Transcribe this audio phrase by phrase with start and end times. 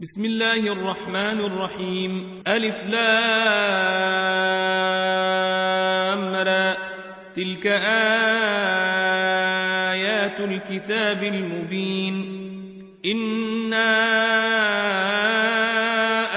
[0.00, 2.42] بسم الله الرحمن الرحيم.
[2.46, 3.00] ألف لام
[7.36, 7.66] تلك
[9.92, 12.14] آيات الكتاب المبين.
[13.06, 13.96] إنا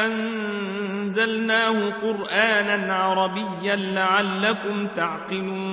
[0.05, 5.72] أنزلناه قرآنا عربيا لعلكم تعقلون.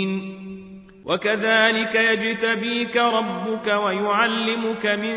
[1.05, 5.15] وكذلك يجتبيك ربك ويعلمك من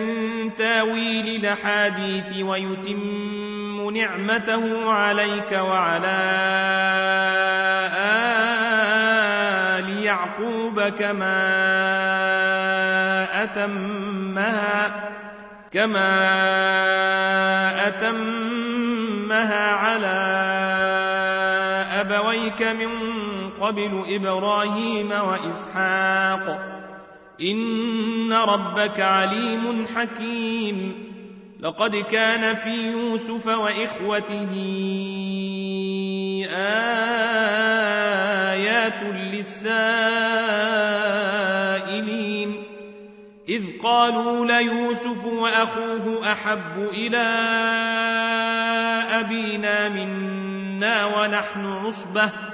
[0.54, 6.20] تاويل الأحاديث ويتم نعمته عليك وعلى
[9.78, 11.44] آل يعقوب كما
[13.42, 15.04] أتمها
[15.72, 16.14] كما
[17.86, 20.44] أتمها على
[22.00, 23.03] أبويك من
[23.64, 26.74] قبل إبراهيم وإسحاق.
[27.40, 31.04] إن ربك عليم حكيم.
[31.60, 34.54] لقد كان في يوسف وإخوته
[38.52, 39.84] آيات للسائلين.
[43.48, 47.26] إذ قالوا ليوسف وأخوه أحب إلى
[49.10, 52.53] أبينا منا ونحن عصبة.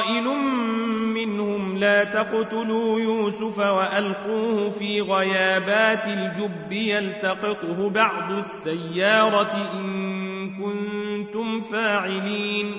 [1.91, 12.75] لا تقتلوا يوسف وألقوه في غيابات الجب يلتقطه بعض السيارة إن كنتم فاعلين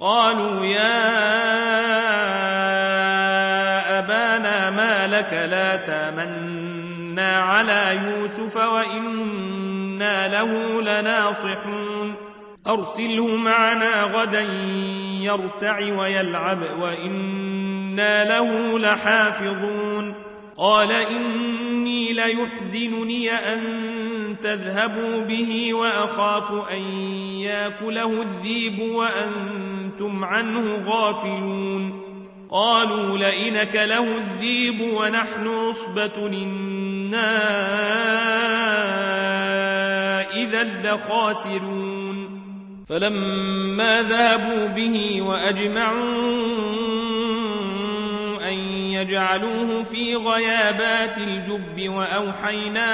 [0.00, 1.08] قالوا يا
[3.98, 12.14] أبانا ما لك لا تامنا على يوسف وإنا له لناصحون
[12.66, 14.46] أرسله معنا غدا
[15.20, 17.55] يرتع ويلعب وإنا
[18.00, 20.14] له لحافظون
[20.56, 23.60] قال إني ليحزنني أن
[24.42, 26.82] تذهبوا به وأخاف أن
[27.40, 32.02] ياكله الذيب وأنتم عنه غافلون
[32.50, 37.36] قالوا لئنك له الذيب ونحن عصبة إنا
[40.34, 42.36] إذا لخاسرون
[42.88, 47.05] فلما ذهبوا به وأجمعوا أن
[49.00, 52.86] يجعلوه في غيابات الجب وأوحينا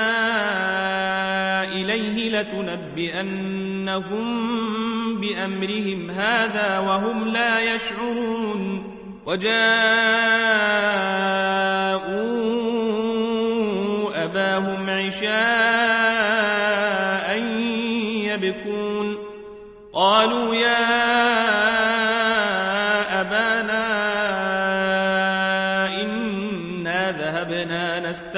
[1.64, 4.22] إليه لتنبئنهم
[5.20, 8.92] بأمرهم هذا وهم لا يشعرون
[9.26, 9.62] وجاءوا
[14.24, 15.32] أباهم عشاء
[18.26, 19.18] يبكون
[19.92, 21.31] قالوا يا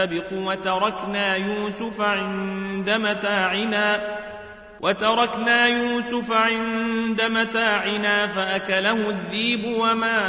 [0.04, 4.18] نستبق وتركنا يوسف عند متاعنا
[4.80, 10.20] وتركنا يوسف عند متاعنا فأكله الذيب وما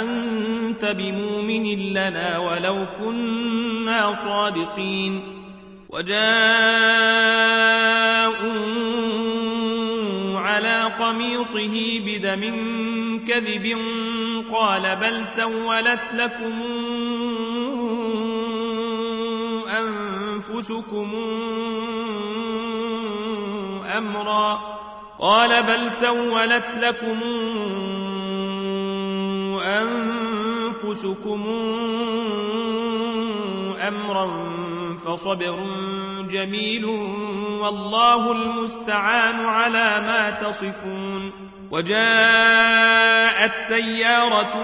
[0.00, 5.22] أنت بمؤمن لنا ولو كنا صادقين.
[5.88, 6.22] وجاءوا
[10.38, 12.42] على قميصه بدم
[13.28, 13.78] كذب
[14.52, 16.62] قال بل سولت لكم
[20.62, 21.10] أنفسكم
[23.98, 24.60] أمرا
[25.18, 27.20] قال بل سولت لكم
[29.62, 31.44] أنفسكم
[33.88, 34.30] أمرا
[35.04, 35.58] فصبر
[36.30, 36.84] جميل
[37.60, 44.54] والله المستعان على ما تصفون وجاءت سيارة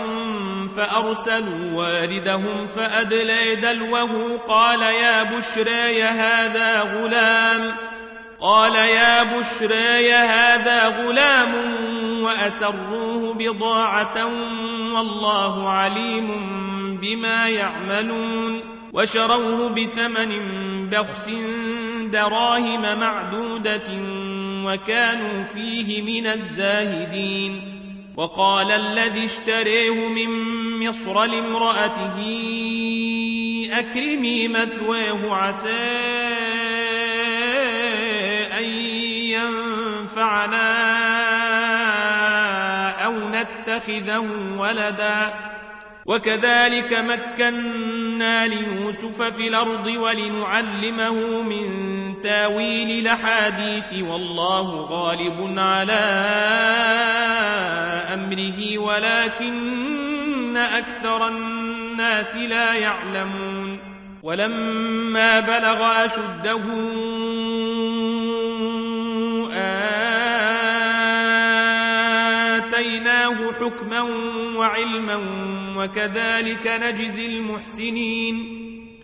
[0.76, 7.74] فأرسلوا واردهم فأدلي دلوه قال يا بشرى هذا غلام
[8.40, 11.54] قال يا بشرى هذا غلام
[12.22, 14.26] وأسروه بضاعة
[14.94, 16.28] والله عليم
[17.02, 18.60] بما يعملون
[18.92, 20.30] وشروه بثمن
[20.90, 21.30] بخس
[22.12, 23.88] دراهم معدودة
[24.64, 27.78] وكانوا فيه من الزاهدين
[28.16, 30.28] وقال الذي اشتريه من
[30.88, 32.18] مصر لامرأته
[33.72, 35.68] أكرمي مثواه عسى
[38.58, 38.64] أن
[39.34, 40.68] ينفعنا
[43.04, 45.48] أو نتخذه ولدا.
[46.08, 56.02] وكذلك مكنا ليوسف في الأرض ولنعلمه من تاويل الأحاديث والله غالب على
[58.14, 63.78] أمره ولكن أكثر الناس لا يعلمون.
[64.22, 66.64] ولما بلغ أشده
[72.56, 74.00] آتيناه حكما
[74.56, 75.16] وعلما
[75.76, 78.57] وكذلك نجزي المحسنين.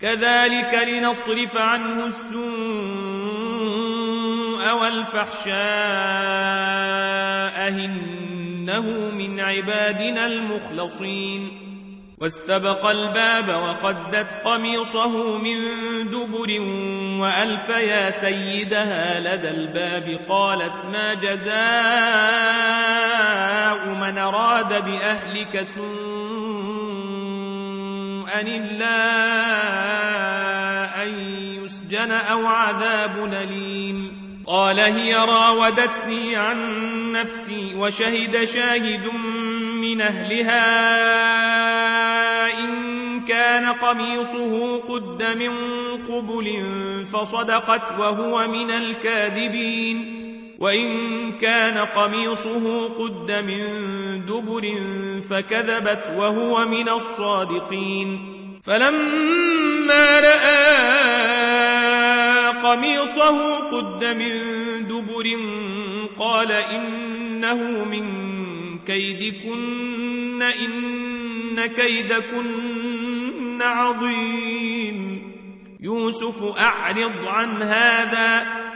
[0.00, 2.38] كذلك لنصرف عنه السوء
[4.82, 5.58] والفحشاء
[7.68, 11.68] إنه من عبادنا المخلصين.
[12.20, 15.56] واستبق الباب وقدت قميصه من
[16.10, 16.60] دبر
[17.20, 20.20] وألف يا سيدها لدى الباب.
[20.28, 21.58] قالت ما جزاء
[23.94, 25.66] من أراد بأهلك
[28.28, 28.92] سوءا إلا
[31.02, 31.08] أن
[31.64, 39.06] يسجن أو عذاب أليم قال هي راودتني عن نفسي وشهد شاهد
[39.82, 40.64] من أهلها
[42.58, 45.52] إن كان قميصه قد من
[46.08, 46.66] قبل
[47.12, 50.27] فصدقت وهو من الكاذبين
[50.58, 53.62] وإن كان قميصه قد من
[54.26, 54.62] دبر
[55.30, 58.18] فكذبت وهو من الصادقين.
[58.64, 60.78] فلما رأى
[62.62, 64.32] قميصه قد من
[64.86, 65.38] دبر
[66.18, 68.04] قال إنه من
[68.86, 75.22] كيدكن إن كيدكن عظيم.
[75.80, 78.67] يوسف أعرض عن هذا.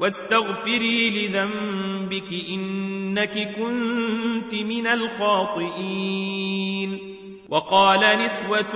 [0.00, 6.40] واستغفري لذنبك إنك كنت من الخاطئين.
[7.48, 8.72] وقال نسوة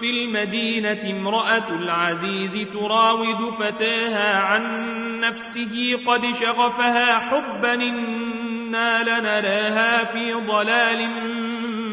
[0.00, 4.86] في المدينة امرأة العزيز تراود فتاها عن
[5.20, 11.08] نفسه قد شغفها حبا إنا لنراها في ضلال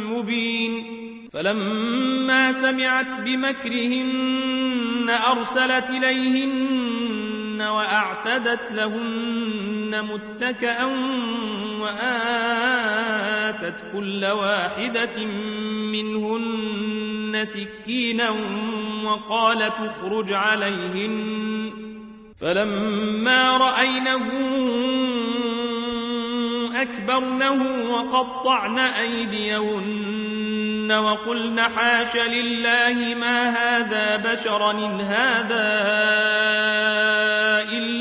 [0.08, 1.04] مبين.
[1.34, 6.83] فلما سمعت بمكرهن أرسلت إليهن
[7.62, 10.86] وأعتدت لهن متكأ
[11.82, 13.04] وآتت
[13.94, 15.26] كل واحدة
[15.92, 18.30] منهن سكينا
[19.04, 21.74] وقالت اخرج عليهن.
[22.42, 24.30] فلما رأينه
[26.84, 30.24] أكبرنه وقطعن أيديهن
[30.92, 35.94] وقلن حاش لله ما هذا بشرا إن هذا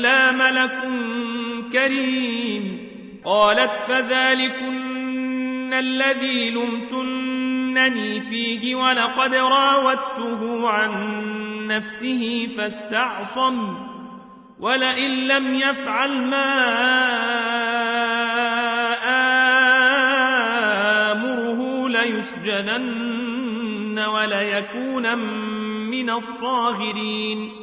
[0.03, 0.79] إلا ملك
[1.71, 2.89] كريم
[3.25, 10.91] قالت فذلكن الذي لمتنني فيه ولقد راودته عن
[11.67, 13.75] نفسه فاستعصم
[14.59, 16.53] ولئن لم يفعل ما
[21.11, 23.19] آمره ليسجنن
[23.99, 25.17] وليكون
[25.89, 27.62] من الصاغرين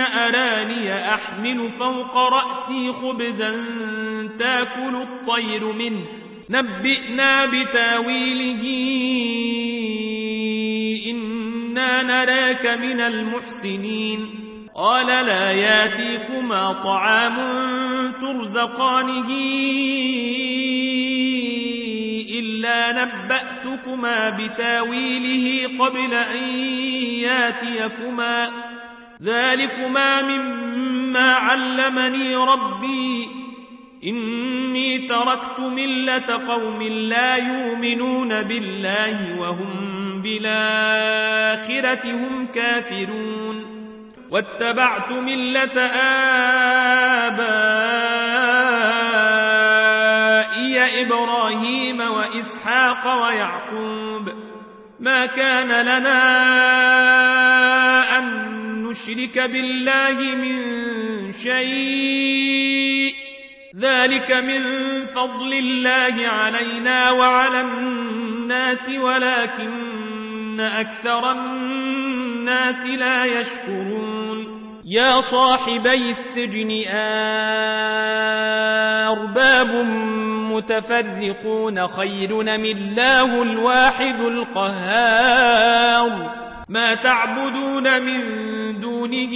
[0.00, 3.52] أراني أحمل فوق رأسي خبزا
[4.38, 6.04] تأكل الطير منه.
[6.50, 8.64] نبئنا بتاويله.
[11.10, 14.26] إنا نراك من المحسنين.
[14.74, 17.36] قال لا ياتيكما طعام
[18.22, 19.28] ترزقانه
[22.30, 26.44] إلا نبأتكما بتاويله قبل أن
[27.18, 28.69] ياتيكما.
[29.24, 33.40] ذلكما مما علمني ربي.
[34.04, 43.80] إني تركت ملة قوم لا يؤمنون بالله وهم بالآخرة هم كافرون.
[44.30, 45.80] واتبعت ملة
[47.26, 47.60] آبائي
[51.02, 54.32] إبراهيم وإسحاق ويعقوب.
[55.00, 56.40] ما كان لنا
[59.08, 63.14] أن نشرك بالله من شيء.
[63.80, 64.62] ذلك من
[65.06, 74.60] فضل الله علينا وعلى الناس ولكن أكثر الناس لا يشكرون.
[74.84, 76.84] يا صاحبي السجن
[79.08, 79.74] أرباب
[80.52, 85.70] متفرقون خير من الله الواحد القهار؟
[86.68, 88.20] ما تعبدون من
[89.06, 89.32] دونه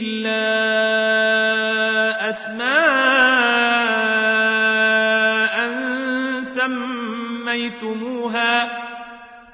[0.00, 0.48] إلا
[2.30, 3.58] أسماء
[7.44, 8.54] سميتموها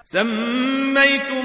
[0.05, 1.45] سميتموها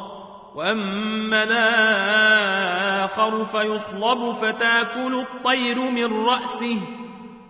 [0.55, 6.77] وأما الآخر فيصلب فتاكل الطير من رأسه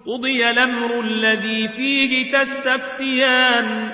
[0.07, 3.91] قضي الأمر الذي فيه تستفتيان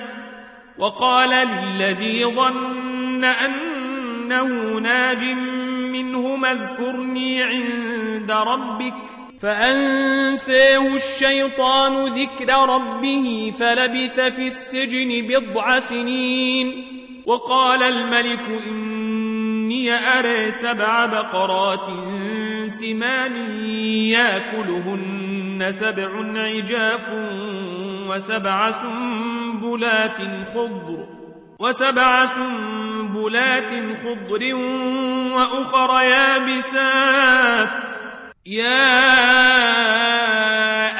[0.78, 5.24] وقال للذي ظن أنه ناج
[5.92, 8.94] منهما اذكرني عند ربك
[9.40, 16.84] فأنساه الشيطان ذكر ربه فلبث في السجن بضع سنين
[17.26, 18.97] وقال الملك إني
[19.86, 21.86] أرى سبع بقرات
[22.68, 23.36] سمان
[24.14, 27.12] ياكلهن سبع عجاف
[28.10, 30.18] وسبع سنبلات
[30.54, 31.08] خضر
[31.60, 34.54] وسبع سنبلات خضر
[35.34, 37.68] وأخر يابسات.
[38.46, 39.08] يا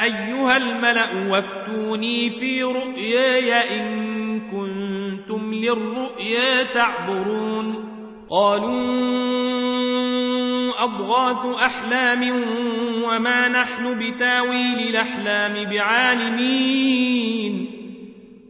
[0.03, 7.88] أيها الملأ وافتوني في رؤياي إن كنتم للرؤيا تعبرون.
[8.29, 8.89] قالوا
[10.83, 12.29] أضغاث أحلام
[13.03, 17.65] وما نحن بتاويل الأحلام بعالمين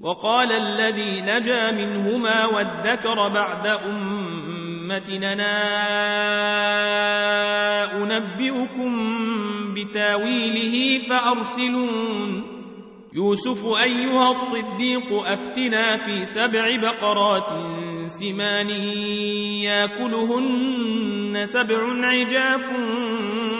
[0.01, 5.35] وقال الذي نجا منهما وادكر بعد أمتنا
[8.03, 8.93] أنبئكم
[9.73, 12.58] بتاويله فأرسلون
[13.13, 17.49] يوسف أيها الصديق أفتنا في سبع بقرات
[18.07, 18.69] سمان
[19.65, 22.65] ياكلهن سبع عجاف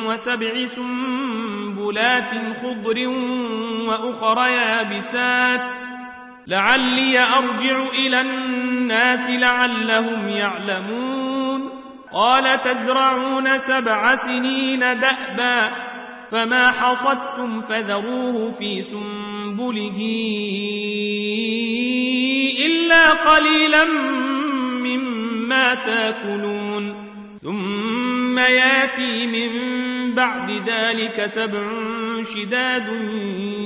[0.05, 3.07] وسبع سنبلات خضر
[3.87, 5.73] وأخر يابسات.
[6.47, 11.69] لعلي أرجع إلى الناس لعلهم يعلمون.
[12.13, 15.69] قال تزرعون سبع سنين دأبا
[16.31, 19.99] فما حصدتم فذروه في سنبلته سنبله
[22.65, 23.85] إلا قليلا
[24.83, 27.09] مما تاكلون.
[27.41, 29.51] ثم ياتي من
[30.15, 31.71] بعد ذلك سبع
[32.33, 32.87] شداد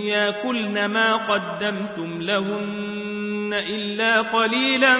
[0.06, 5.00] ياكلن ما قدمتم لهن إلا قليلا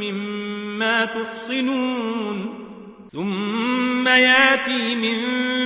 [0.00, 2.55] مما تحصنون.
[3.16, 5.18] ثم ياتي من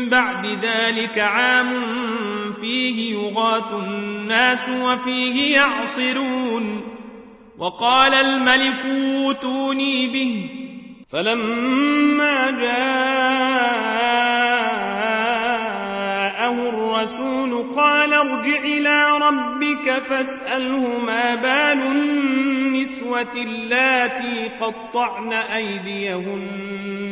[0.09, 1.83] بعد ذلك عام
[2.61, 6.83] فيه يغاث الناس وفيه يعصرون.
[7.59, 10.51] وقال الملك أوتوني به.
[11.13, 12.71] فلما جاءه
[16.69, 26.80] الرسول قال ارجع إلى ربك فاسأله ما بال النسوة اللاتي قطعن أيديهن.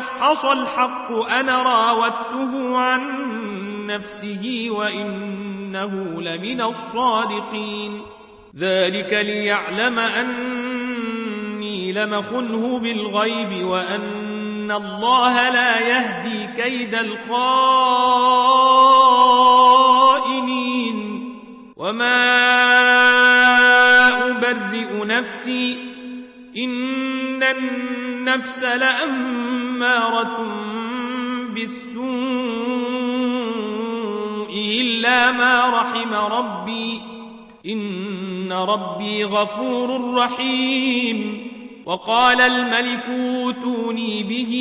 [0.00, 3.00] نحصحص الحق أنا راودته عن
[3.86, 8.02] نفسه وإنه لمن الصادقين.
[8.56, 17.50] ذلك ليعلم أني لمخنه بالغيب وأن الله لا يهدي كيد الخائنين.
[21.76, 22.40] وما
[24.30, 25.78] أبرئ نفسي
[26.56, 28.64] إن النفس
[29.80, 30.36] لأمارة
[31.54, 32.10] بالسوء
[34.80, 37.02] إلا ما رحم ربي
[37.66, 41.50] إن ربي غفور رحيم.
[41.86, 44.52] وقال الملك اوتوني به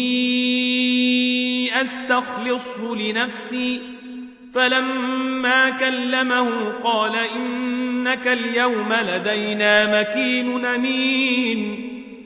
[1.81, 3.81] أستخلصه لنفسي
[4.53, 11.98] فلما كلمه قال إنك اليوم لدينا مكين أمين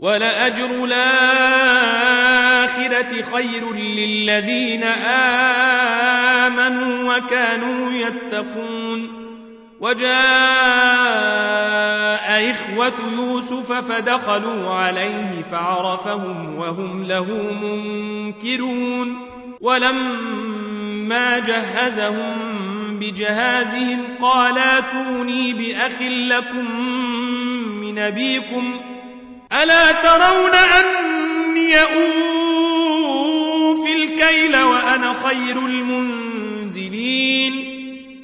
[0.00, 1.22] وَلَأَجْرُ الْآخِرَةِ
[3.22, 4.84] خَيْرٌ لِّلَّذِينَ
[6.44, 9.20] آمَنُوا وَكَانُوا يَتَّقُونَ.
[9.80, 10.10] وجاء
[12.50, 19.30] إخوة يوسف فدخلوا عليه فعرفهم وهم له منكرون.
[19.60, 22.34] ولما جهزهم
[22.98, 26.80] بجهازهم قال أتوني بأخ لكم
[27.80, 28.80] من أبيكم؟
[29.52, 33.22] ألا ترون أني أوفي
[33.96, 37.00] الكيل وأنا خير المنزلين؟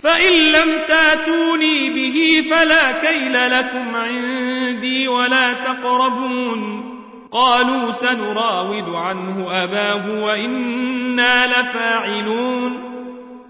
[0.03, 6.93] فإن لم تاتوني به فلا كيل لكم عندي ولا تقربون.
[7.33, 12.96] قالوا سنراود عنه أباه وإنا لفاعلون.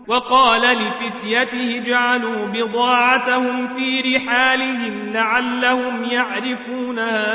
[0.08, 7.26] وقال لفتيته جعلوا بضاعتهم في رحالهم لعلهم يعرفونها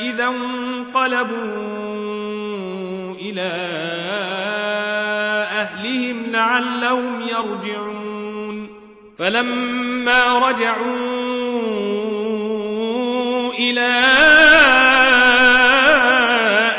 [0.00, 1.34] إذا انقلبوا
[3.14, 3.50] إلى
[5.52, 8.68] أهلهم لعلهم يرجعون.
[9.18, 11.14] فلما رجعوا
[13.58, 13.90] إلى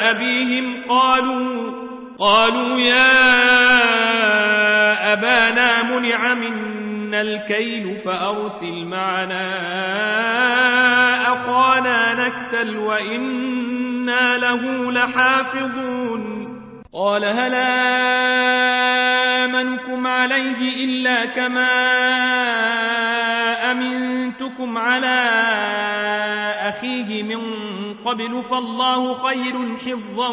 [0.10, 1.72] أبيهم قالوا
[2.20, 3.55] قالوا يا
[6.00, 9.52] منع منا الكيل فأرسل معنا
[11.34, 16.46] أخانا نكتل وإنا له لحافظون.
[16.94, 17.54] قال هل
[19.46, 21.72] آمنكم عليه إلا كما
[23.72, 25.30] أمنتكم على
[26.60, 27.42] أخيه من
[28.06, 30.30] قبل فالله خير حفظا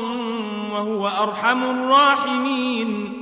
[0.73, 3.22] وهو أرحم الراحمين.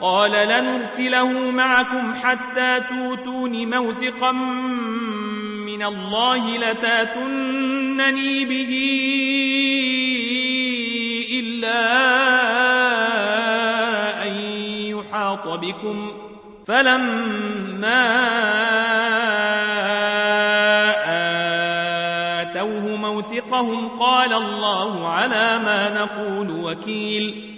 [0.00, 4.32] قال لنرسله معكم حتى توتون موثقا
[5.66, 8.72] من الله لتاتنني به
[11.32, 11.82] إلا
[14.26, 14.32] أن
[14.94, 16.12] يحاط بكم.
[16.66, 18.06] فلما
[22.42, 27.57] آتوه موثقهم قال الله على ما نقول وكيل.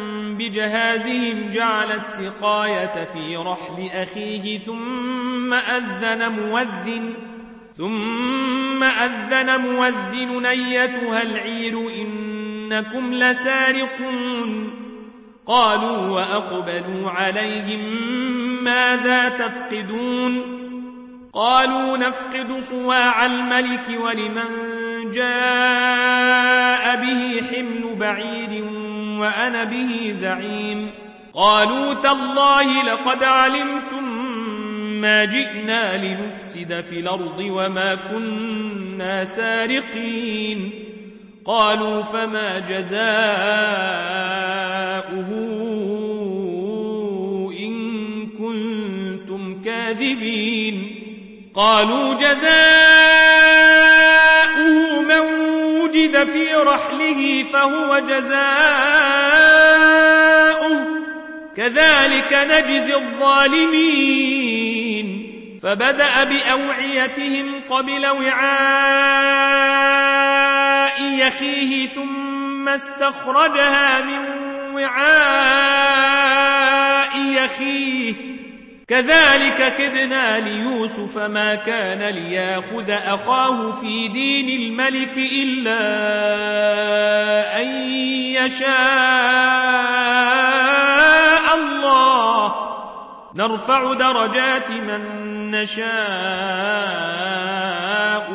[0.51, 7.13] بجهازهم جعل السقاية في رحل أخيه ثم أذن مؤذن
[7.77, 14.73] ثم أذن مؤذن أيتها العير إنكم لسارقون
[15.45, 18.03] قالوا وأقبلوا عليهم
[18.63, 20.60] ماذا تفقدون
[21.33, 24.49] قالوا نفقد صواع الملك ولمن
[25.11, 28.63] جاء به حمل بعيد
[29.19, 30.91] وأنا به زعيم.
[31.33, 34.03] قالوا تالله لقد علمتم
[35.01, 40.71] ما جئنا لنفسد في الأرض وما كنا سارقين.
[41.45, 43.11] قالوا فما جزاؤه
[51.55, 52.41] قالوا جزاؤه
[55.01, 55.19] من
[55.81, 58.41] وجد في رحله فهو جزاؤه.
[61.57, 64.31] كذلك نجزي الظالمين.
[65.63, 68.61] فبدأ بأوعيتهم قبل وعاء
[71.01, 74.41] يخيه ثم استخرجها من
[74.73, 75.81] وعاء
[77.17, 78.40] يخيه.
[78.91, 85.79] كذلك كدنا ليوسف ما كان ليأخذ أخاه في دين الملك إلا
[87.61, 87.67] أن
[88.35, 88.67] يشاء
[91.55, 92.53] الله.
[93.35, 95.01] نرفع درجات من
[95.51, 95.91] نشاء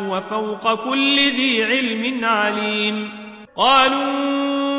[0.09, 3.27] وفوق كل ذي علم عليم.
[3.57, 4.77] قالوا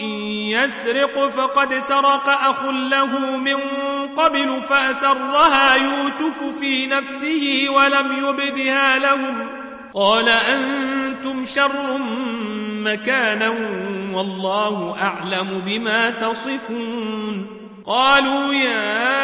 [0.00, 0.10] إن
[0.54, 3.83] يسرق فقد سرق أخ له من
[4.16, 9.48] قبل فأسرها يوسف في نفسه ولم يبدها لهم.
[9.94, 11.98] قال أنتم شر
[12.84, 13.48] مكانا
[14.12, 17.46] والله أعلم بما تصفون.
[17.86, 19.14] قالوا يا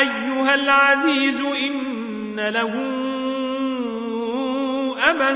[0.00, 2.74] أيها العزيز إن له
[5.10, 5.34] أبا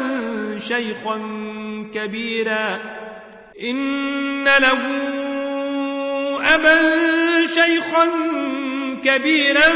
[0.58, 1.20] شيخا
[1.94, 2.78] كبيرا.
[3.70, 4.80] إن له
[6.44, 6.76] أبا
[7.46, 8.08] شيخا
[9.04, 9.68] كبيرا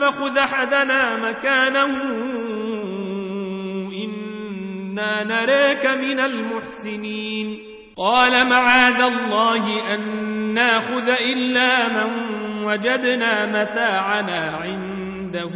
[0.00, 2.02] فخذ أحدنا مكانه.
[4.04, 7.58] إنا نراك من المحسنين.
[7.96, 10.00] قال معاذ الله أن
[10.54, 12.10] ناخذ إلا من
[12.64, 15.50] وجدنا متاعنا عنده.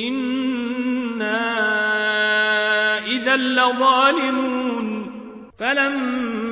[0.00, 1.40] إنا
[3.06, 5.12] إذا لظالمون.
[5.58, 6.51] فلما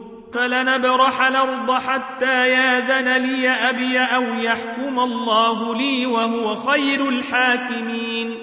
[0.33, 8.37] فلنبرح الأرض حتى ياذن لي أبي أو يحكم الله لي وهو خير الحاكمين.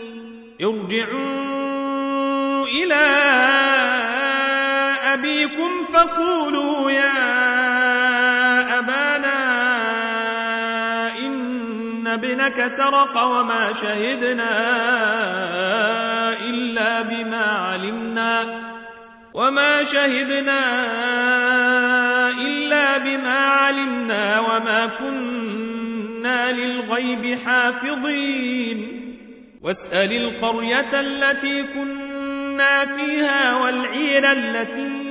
[0.62, 3.06] ارجعوا إلى
[5.12, 7.28] أبيكم فقولوا يا
[8.78, 9.38] أبانا
[11.18, 14.50] إن ابنك سرق وما شهدنا
[16.40, 18.77] إلا بما علمنا.
[19.34, 20.60] وما شهدنا
[22.30, 28.98] إلا بما علمنا وما كنا للغيب حافظين
[29.62, 35.08] واسأل القرية التي كنا فيها والعير التي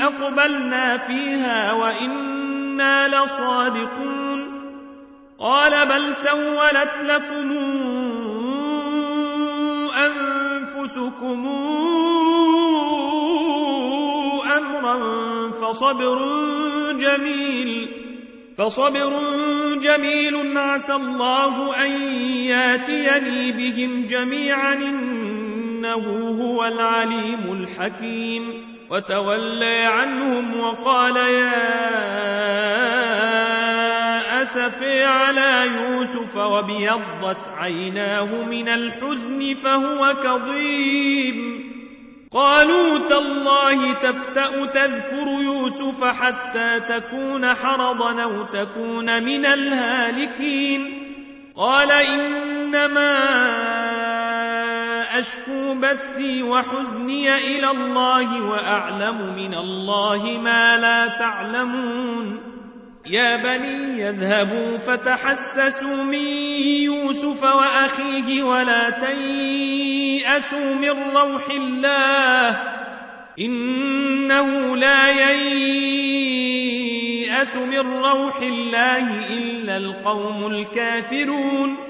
[0.00, 4.60] أقبلنا فيها وإنا لصادقون
[5.38, 7.50] قال بل سولت لكم
[10.80, 11.46] أنفسكم
[14.56, 16.18] أمرا فصبر
[16.92, 17.88] جميل
[18.58, 19.20] فصبر
[19.74, 20.58] جميل.
[20.58, 21.90] عسى الله أن
[22.22, 26.04] ياتيني بهم جميعا إنه
[26.42, 28.66] هو العليم الحكيم.
[28.90, 31.90] وتولى عنهم وقال يا
[34.50, 41.70] أسفي على يوسف وبيضت عيناه من الحزن فهو كظيم.
[42.32, 51.06] قالوا تالله تفتأ تذكر يوسف حتى تكون حرضا أو تكون من الهالكين.
[51.56, 53.18] قال إنما
[55.18, 62.49] أشكو بثي وحزني إلى الله وأعلم من الله ما لا تعلمون.
[63.10, 66.26] يا بني يذهبوا فتحسسوا من
[66.84, 72.62] يوسف وأخيه ولا تيأسوا من روح الله
[73.38, 75.50] إنه لا ييأس
[77.56, 81.89] من روح الله إلا القوم الكافرون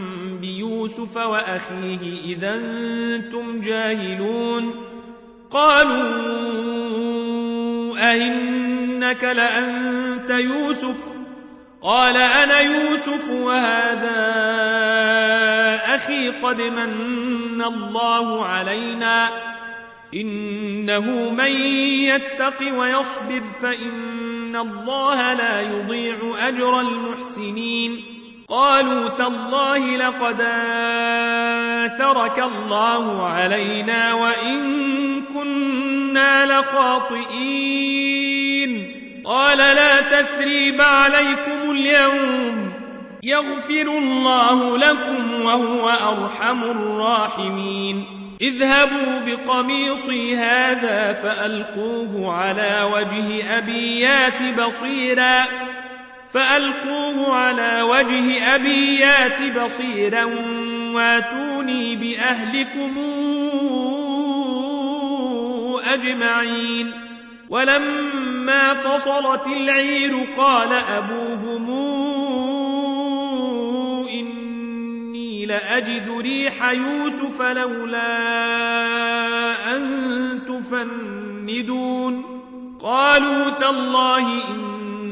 [0.41, 4.75] بيوسف وأخيه إذا أنتم جاهلون
[5.51, 6.01] قالوا
[8.11, 10.97] أئنك لأنت يوسف
[11.81, 14.21] قال أنا يوسف وهذا
[15.95, 19.29] أخي قد من الله علينا
[20.13, 21.51] إنه من
[22.01, 28.20] يتق ويصبر فإن الله لا يضيع أجر المحسنين
[28.51, 30.41] قالوا تالله لقد
[31.85, 34.61] آثرك الله علينا وإن
[35.33, 37.31] كنا لخاطئين.
[39.25, 42.73] قال لا تثريب عليكم اليوم.
[43.23, 48.05] يغفر الله لكم وهو أرحم الراحمين.
[48.41, 55.43] اذهبوا بقميصي هذا فألقوه على وجه أبي يات بصيرا.
[56.33, 60.23] فألقوه على وجه أبي يات بصيرا
[60.93, 62.97] واتوني بأهلكم
[65.83, 66.91] أجمعين.
[67.49, 71.69] ولما فصلت العير قال أبوهم
[74.09, 78.07] إني لأجد ريح يوسف لولا
[79.75, 82.23] أن تفندون.
[82.83, 84.27] قالوا تالله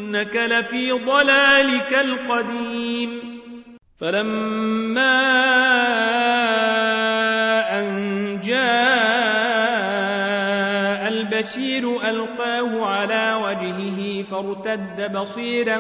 [0.10, 3.40] إنك لفي ضلالك القديم.
[4.00, 5.20] فلما
[7.80, 8.60] أن جاء
[11.08, 15.78] البشير ألقاه على وجهه فارتد بصيرا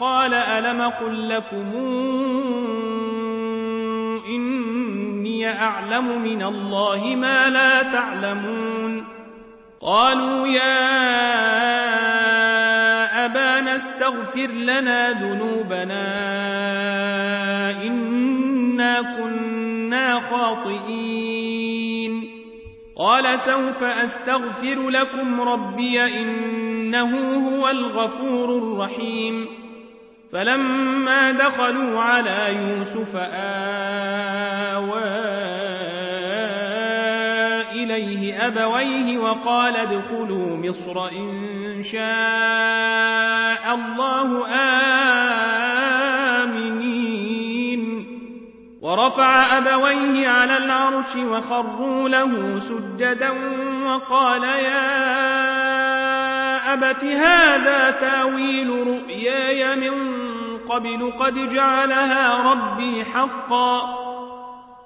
[0.00, 1.72] قال ألم قل لكم
[4.26, 9.04] إني أعلم من الله ما لا تعلمون.
[9.80, 12.13] قالوا يا
[14.04, 16.04] استغفر لنا ذنوبنا
[17.82, 22.30] إنا كنا خاطئين.
[22.96, 29.46] قال سوف أستغفر لكم ربي إنه هو الغفور الرحيم.
[30.32, 33.16] فلما دخلوا على يوسف
[37.94, 44.46] آواه أبويه وقال ادخلوا مصر إن شاء الله
[46.42, 47.24] آمنين.
[48.82, 53.30] ورفع أبويه على العرش وخروا له سجدا
[53.86, 54.94] وقال يا
[56.72, 59.94] أبت هذا تأويل رؤياي من
[60.68, 64.03] قبل قد جعلها ربي حقا.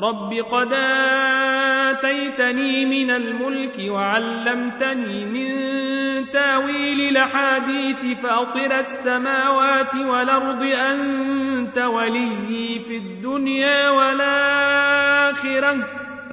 [0.00, 0.72] رب قد
[1.90, 5.50] آتيتني من الملك وعلمتني من
[6.30, 15.20] تاويل الأحاديث فاطر السماوات والأرض أنت وليي في الدنيا والآخرة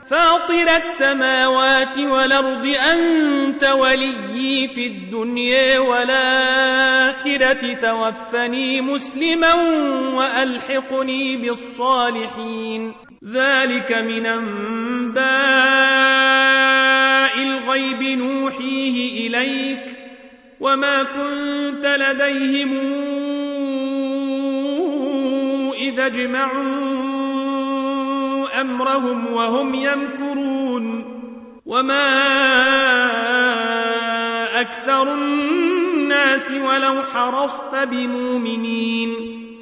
[0.10, 9.54] فاطر السماوات والأرض أنت وليي في الدنيا والآخرة توفني مسلما
[10.14, 15.28] وألحقني بالصالحين ذلك من أنباء
[17.44, 19.84] الغيب نوحيه إليك
[20.60, 22.78] وما كنت لديهم
[25.74, 26.88] إذا اجمعوا
[28.62, 31.04] أمرهم وهم يمكرون
[31.66, 32.08] وما
[34.62, 39.47] أكثر الناس ولو حرصت بمؤمنين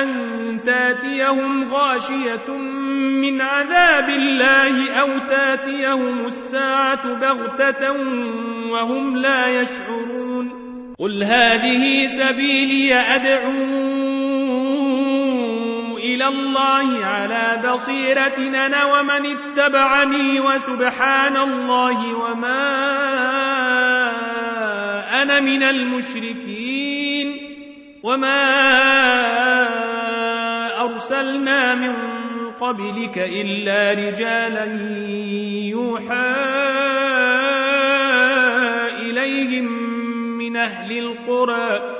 [0.00, 2.48] أن تاتيهم غاشية
[3.22, 7.92] من عذاب الله أو تاتيهم الساعة بغتة
[8.70, 10.62] وهم لا يشعرون.
[10.98, 13.52] قل هذه سبيلي أدعو
[15.96, 22.82] إلى الله على بصيرة أنا ومن اتبعني وسبحان الله وما
[25.22, 26.91] أنا من المشركين.
[28.02, 28.42] وما
[30.80, 31.94] أرسلنا من
[32.60, 34.64] قبلك إلا رجالا
[35.70, 36.34] يوحى
[38.98, 39.64] إليهم
[40.38, 41.96] من أهل القرى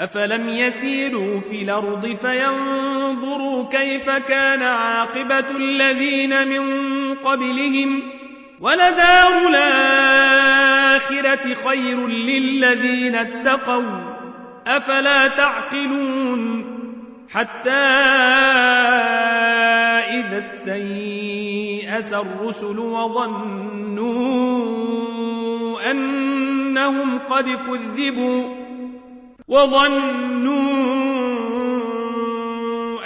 [0.00, 6.64] أفلم يسيروا في الأرض فينظروا كيف كان عاقبة الذين من
[7.14, 8.02] قبلهم
[8.60, 10.74] ولدار الآخرة
[11.54, 14.17] خير للذين اتقوا
[14.68, 16.64] أفلا تعقلون
[17.30, 17.70] حتى
[20.10, 24.08] إذا استيأس الرسل وظنوا
[25.90, 28.54] أنهم قد كذبوا
[29.48, 30.58] وظنوا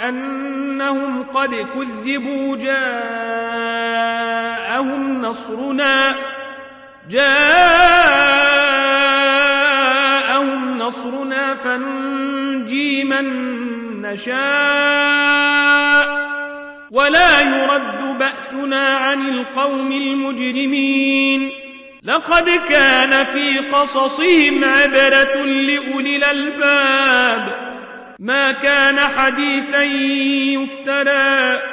[0.09, 2.81] أنهم قد كذبوا جاءهم
[5.21, 6.15] نصرنا
[7.09, 8.42] جاءهم
[10.87, 13.25] نصرنا فننجي من
[14.01, 14.33] نشاء
[16.91, 21.51] ولا يرد بأسنا عن القوم المجرمين.
[22.03, 27.73] لقد كان في قصصهم عبرة لأولي الألباب.
[28.19, 29.83] ما كان حديثا
[30.53, 31.72] يفترى